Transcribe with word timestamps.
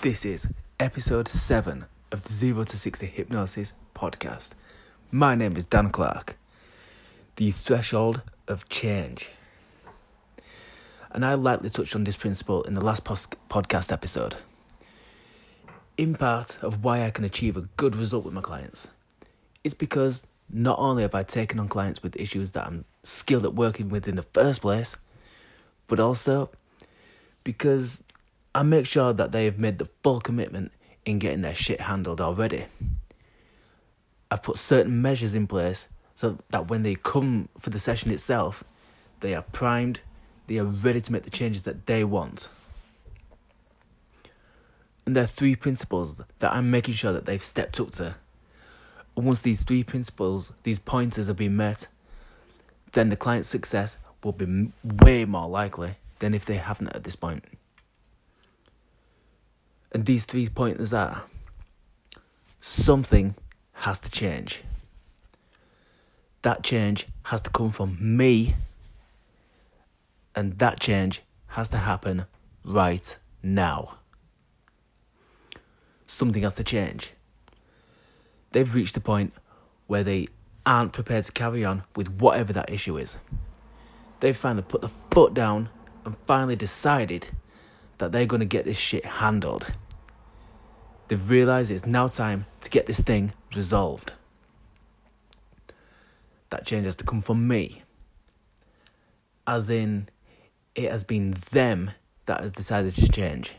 This 0.00 0.24
is 0.24 0.46
episode 0.78 1.26
7 1.26 1.84
of 2.12 2.22
the 2.22 2.32
Zero 2.32 2.62
to 2.62 2.78
60 2.78 3.04
Hypnosis 3.04 3.72
podcast. 3.96 4.50
My 5.10 5.34
name 5.34 5.56
is 5.56 5.64
Dan 5.64 5.90
Clark. 5.90 6.36
The 7.34 7.50
threshold 7.50 8.22
of 8.46 8.68
change. 8.68 9.30
And 11.10 11.24
I 11.24 11.34
lightly 11.34 11.68
touched 11.68 11.96
on 11.96 12.04
this 12.04 12.16
principle 12.16 12.62
in 12.62 12.74
the 12.74 12.84
last 12.84 13.02
pos- 13.02 13.26
podcast 13.50 13.90
episode. 13.90 14.36
In 15.96 16.14
part 16.14 16.62
of 16.62 16.84
why 16.84 17.04
I 17.04 17.10
can 17.10 17.24
achieve 17.24 17.56
a 17.56 17.62
good 17.76 17.96
result 17.96 18.24
with 18.24 18.34
my 18.34 18.40
clients, 18.40 18.86
it's 19.64 19.74
because 19.74 20.24
not 20.48 20.78
only 20.78 21.02
have 21.02 21.16
I 21.16 21.24
taken 21.24 21.58
on 21.58 21.66
clients 21.66 22.04
with 22.04 22.14
issues 22.14 22.52
that 22.52 22.68
I'm 22.68 22.84
skilled 23.02 23.44
at 23.44 23.54
working 23.54 23.88
with 23.88 24.06
in 24.06 24.14
the 24.14 24.22
first 24.22 24.60
place, 24.60 24.96
but 25.88 25.98
also 25.98 26.50
because 27.42 28.04
I 28.58 28.64
make 28.64 28.86
sure 28.86 29.12
that 29.12 29.30
they 29.30 29.44
have 29.44 29.60
made 29.60 29.78
the 29.78 29.88
full 30.02 30.20
commitment 30.20 30.72
in 31.04 31.20
getting 31.20 31.42
their 31.42 31.54
shit 31.54 31.82
handled 31.82 32.20
already. 32.20 32.64
I've 34.32 34.42
put 34.42 34.58
certain 34.58 35.00
measures 35.00 35.32
in 35.32 35.46
place 35.46 35.86
so 36.16 36.38
that 36.50 36.66
when 36.66 36.82
they 36.82 36.96
come 36.96 37.50
for 37.56 37.70
the 37.70 37.78
session 37.78 38.10
itself, 38.10 38.64
they 39.20 39.32
are 39.32 39.42
primed, 39.42 40.00
they 40.48 40.58
are 40.58 40.64
ready 40.64 41.00
to 41.00 41.12
make 41.12 41.22
the 41.22 41.30
changes 41.30 41.62
that 41.62 41.86
they 41.86 42.02
want. 42.02 42.48
And 45.06 45.14
there 45.14 45.22
are 45.22 45.28
three 45.28 45.54
principles 45.54 46.20
that 46.40 46.52
I'm 46.52 46.68
making 46.68 46.94
sure 46.94 47.12
that 47.12 47.26
they've 47.26 47.40
stepped 47.40 47.78
up 47.78 47.92
to. 47.92 48.16
And 49.16 49.24
once 49.24 49.40
these 49.40 49.62
three 49.62 49.84
principles, 49.84 50.50
these 50.64 50.80
pointers 50.80 51.28
have 51.28 51.36
been 51.36 51.54
met, 51.54 51.86
then 52.90 53.10
the 53.10 53.16
client's 53.16 53.46
success 53.46 53.96
will 54.24 54.32
be 54.32 54.72
way 54.82 55.24
more 55.24 55.48
likely 55.48 55.94
than 56.18 56.34
if 56.34 56.44
they 56.44 56.56
haven't 56.56 56.88
at 56.88 57.04
this 57.04 57.14
point. 57.14 57.44
And 59.92 60.04
these 60.04 60.24
three 60.24 60.48
pointers 60.48 60.92
are 60.92 61.22
something 62.60 63.34
has 63.72 63.98
to 64.00 64.10
change. 64.10 64.62
That 66.42 66.62
change 66.62 67.06
has 67.24 67.40
to 67.42 67.50
come 67.50 67.70
from 67.70 67.98
me, 68.00 68.54
and 70.34 70.58
that 70.58 70.78
change 70.80 71.22
has 71.48 71.68
to 71.70 71.78
happen 71.78 72.26
right 72.64 73.16
now. 73.42 73.98
Something 76.06 76.42
has 76.42 76.54
to 76.54 76.64
change. 76.64 77.12
They've 78.52 78.74
reached 78.74 78.96
a 78.96 79.00
point 79.00 79.32
where 79.86 80.04
they 80.04 80.28
aren't 80.64 80.92
prepared 80.92 81.24
to 81.24 81.32
carry 81.32 81.64
on 81.64 81.84
with 81.96 82.08
whatever 82.08 82.52
that 82.52 82.70
issue 82.70 82.96
is. 82.98 83.16
They've 84.20 84.36
finally 84.36 84.64
put 84.66 84.80
the 84.80 84.88
foot 84.88 85.34
down 85.34 85.70
and 86.04 86.16
finally 86.26 86.56
decided 86.56 87.28
that 87.98 88.12
they're 88.12 88.26
going 88.26 88.40
to 88.40 88.46
get 88.46 88.64
this 88.64 88.76
shit 88.76 89.04
handled. 89.04 89.72
They've 91.08 91.30
realised 91.30 91.70
it's 91.70 91.86
now 91.86 92.06
time 92.06 92.44
to 92.60 92.70
get 92.70 92.86
this 92.86 93.00
thing 93.00 93.32
resolved. 93.56 94.12
That 96.50 96.66
change 96.66 96.84
has 96.84 96.96
to 96.96 97.04
come 97.04 97.22
from 97.22 97.48
me. 97.48 97.82
As 99.46 99.70
in, 99.70 100.08
it 100.74 100.90
has 100.90 101.04
been 101.04 101.30
them 101.50 101.92
that 102.26 102.42
has 102.42 102.52
decided 102.52 102.94
to 102.94 103.08
change. 103.08 103.54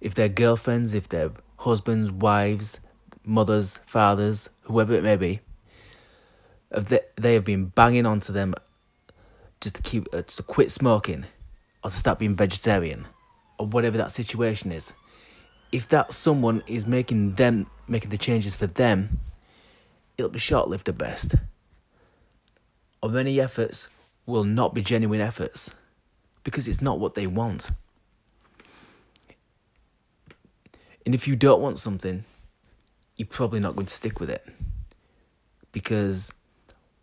If 0.00 0.14
they're 0.14 0.28
girlfriends, 0.28 0.94
if 0.94 1.08
they're 1.08 1.32
husbands, 1.58 2.12
wives, 2.12 2.78
mothers, 3.24 3.80
fathers, 3.84 4.48
whoever 4.62 4.94
it 4.94 5.02
may 5.02 5.16
be, 5.16 5.40
they 6.70 7.34
have 7.34 7.44
been 7.44 7.66
banging 7.66 8.06
onto 8.06 8.32
them 8.32 8.54
just 9.60 9.74
to 9.74 9.82
keep 9.82 10.06
uh, 10.12 10.22
to 10.22 10.42
quit 10.44 10.70
smoking 10.70 11.24
or 11.82 11.90
to 11.90 11.96
start 11.96 12.20
being 12.20 12.36
vegetarian 12.36 13.08
or 13.58 13.66
whatever 13.66 13.96
that 13.96 14.12
situation 14.12 14.70
is 14.70 14.92
if 15.72 15.88
that 15.88 16.12
someone 16.12 16.62
is 16.66 16.86
making 16.86 17.34
them 17.34 17.66
making 17.86 18.10
the 18.10 18.18
changes 18.18 18.54
for 18.54 18.66
them 18.66 19.20
it'll 20.16 20.30
be 20.30 20.38
short-lived 20.38 20.88
at 20.88 20.98
best 20.98 21.34
or 23.02 23.16
any 23.16 23.40
efforts 23.40 23.88
will 24.26 24.44
not 24.44 24.74
be 24.74 24.82
genuine 24.82 25.20
efforts 25.20 25.70
because 26.44 26.68
it's 26.68 26.80
not 26.80 26.98
what 26.98 27.14
they 27.14 27.26
want 27.26 27.70
and 31.06 31.14
if 31.14 31.26
you 31.26 31.36
don't 31.36 31.60
want 31.60 31.78
something 31.78 32.24
you're 33.16 33.26
probably 33.26 33.60
not 33.60 33.74
going 33.74 33.86
to 33.86 33.94
stick 33.94 34.20
with 34.20 34.30
it 34.30 34.46
because 35.72 36.32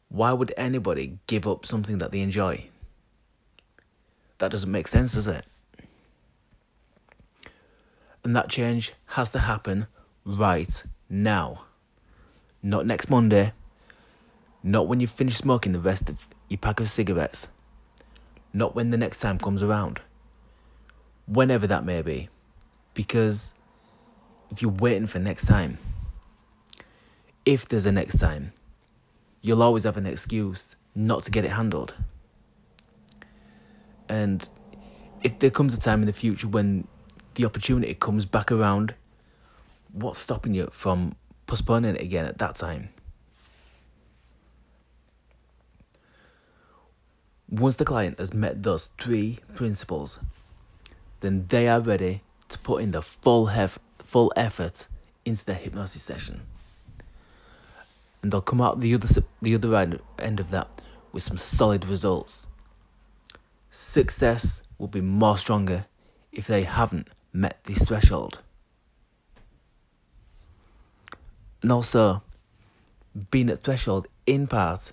why 0.09 0.31
would 0.31 0.53
anybody 0.57 1.19
give 1.27 1.47
up 1.47 1.65
something 1.65 1.97
that 1.97 2.11
they 2.11 2.21
enjoy? 2.21 2.65
That 4.37 4.51
doesn't 4.51 4.71
make 4.71 4.87
sense, 4.87 5.13
does 5.13 5.27
it? 5.27 5.45
And 8.25 8.35
that 8.35 8.49
change 8.49 8.91
has 9.05 9.29
to 9.29 9.39
happen 9.39 9.85
right 10.25 10.83
now. 11.07 11.65
Not 12.63 12.87
next 12.87 13.07
Monday. 13.07 13.53
Not 14.63 14.87
when 14.87 14.99
you 14.99 15.05
finish 15.05 15.37
smoking 15.37 15.73
the 15.73 15.79
rest 15.79 16.09
of 16.09 16.27
your 16.49 16.57
pack 16.57 16.79
of 16.79 16.89
cigarettes. 16.89 17.47
Not 18.51 18.73
when 18.73 18.89
the 18.89 18.97
next 18.97 19.19
time 19.19 19.37
comes 19.37 19.61
around. 19.61 20.01
Whenever 21.27 21.67
that 21.67 21.85
may 21.85 22.01
be. 22.01 22.29
Because 22.95 23.53
if 24.49 24.59
you're 24.59 24.71
waiting 24.71 25.05
for 25.05 25.19
next 25.19 25.45
time, 25.45 25.77
if 27.45 27.67
there's 27.67 27.85
a 27.85 27.91
next 27.91 28.17
time, 28.17 28.53
you'll 29.41 29.61
always 29.61 29.83
have 29.83 29.97
an 29.97 30.07
excuse 30.07 30.75
not 30.95 31.21
to 31.25 31.31
get 31.31 31.45
it 31.45 31.51
handled. 31.51 31.93
And 34.09 34.49
if 35.21 35.37
there 35.37 35.51
comes 35.51 35.75
a 35.75 35.79
time 35.79 35.99
in 35.99 36.07
the 36.07 36.13
future 36.13 36.47
when 36.47 36.87
the 37.35 37.45
opportunity 37.45 37.93
comes 37.93 38.25
back 38.25 38.51
around, 38.51 38.95
what's 39.91 40.19
stopping 40.19 40.53
you 40.53 40.69
from 40.71 41.15
postponing 41.47 41.95
it 41.95 42.01
again 42.01 42.25
at 42.25 42.37
that 42.39 42.55
time? 42.55 42.89
Once 47.49 47.75
the 47.75 47.85
client 47.85 48.19
has 48.19 48.33
met 48.33 48.63
those 48.63 48.89
three 48.99 49.39
principles, 49.53 50.19
then 51.21 51.45
they 51.47 51.67
are 51.67 51.79
ready 51.79 52.21
to 52.49 52.57
put 52.59 52.81
in 52.81 52.91
the 52.91 53.01
full, 53.01 53.47
hef- 53.47 53.79
full 53.99 54.33
effort 54.35 54.87
into 55.23 55.45
the 55.45 55.53
hypnosis 55.53 56.01
session 56.01 56.41
and 58.25 58.31
they'll 58.31 58.41
come 58.41 58.59
out 58.59 58.79
the 58.79 58.91
other 58.91 59.07
the 59.39 59.53
other 59.53 59.99
end 60.17 60.39
of 60.39 60.49
that 60.49 60.67
with 61.11 61.21
some 61.21 61.37
solid 61.37 61.85
results. 61.87 62.47
Success 63.69 64.63
will 64.79 64.87
be 64.87 64.99
more 64.99 65.37
stronger 65.37 65.85
if 66.31 66.47
they 66.47 66.63
haven't 66.63 67.07
met 67.35 67.59
this 67.65 67.83
threshold. 67.83 68.39
And 71.61 71.71
also, 71.71 72.23
being 73.29 73.49
at 73.49 73.63
threshold 73.63 74.07
in 74.25 74.47
part 74.47 74.91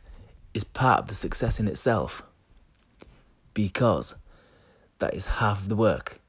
is 0.53 0.65
part 0.65 1.01
of 1.01 1.09
the 1.09 1.15
success 1.15 1.61
in 1.61 1.69
itself. 1.69 2.23
Because 3.55 4.15
that 4.99 5.15
is 5.15 5.27
half 5.27 5.63
of 5.63 5.69
the 5.69 5.77
work. 5.77 6.21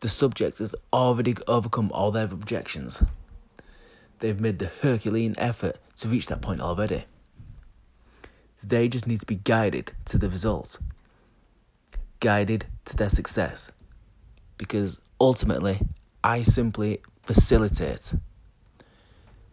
The 0.00 0.08
subject 0.08 0.58
has 0.58 0.74
already 0.92 1.34
overcome 1.48 1.90
all 1.92 2.10
their 2.10 2.24
objections. 2.24 3.02
They've 4.18 4.40
made 4.40 4.58
the 4.58 4.70
Herculean 4.82 5.38
effort 5.38 5.78
to 5.96 6.08
reach 6.08 6.26
that 6.26 6.42
point 6.42 6.60
already. 6.60 7.04
They 8.62 8.88
just 8.88 9.06
need 9.06 9.20
to 9.20 9.26
be 9.26 9.36
guided 9.36 9.92
to 10.06 10.18
the 10.18 10.28
result, 10.28 10.78
guided 12.20 12.66
to 12.86 12.96
their 12.96 13.10
success. 13.10 13.70
Because 14.58 15.00
ultimately, 15.20 15.80
I 16.22 16.42
simply 16.42 17.00
facilitate. 17.22 18.14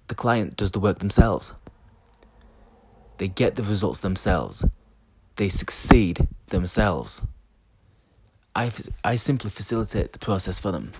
The 0.07 0.15
client 0.15 0.57
does 0.57 0.71
the 0.71 0.79
work 0.79 0.99
themselves. 0.99 1.53
They 3.17 3.27
get 3.27 3.55
the 3.55 3.63
results 3.63 3.99
themselves. 3.99 4.65
They 5.35 5.49
succeed 5.49 6.27
themselves. 6.47 7.21
I, 8.55 8.71
I 9.03 9.15
simply 9.15 9.49
facilitate 9.49 10.13
the 10.13 10.19
process 10.19 10.59
for 10.59 10.71
them. 10.71 10.91